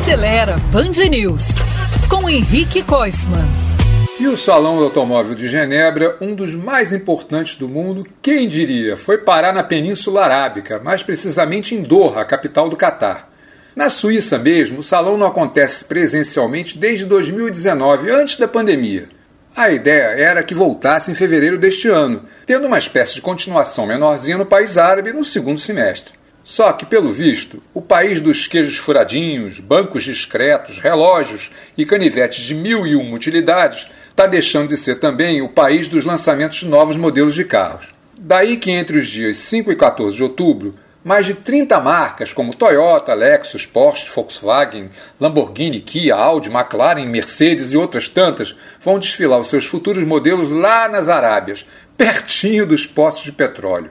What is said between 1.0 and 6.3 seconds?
News com Henrique Koifman. E o Salão do Automóvel de Genebra,